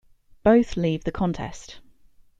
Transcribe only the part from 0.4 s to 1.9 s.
Both leave the contest.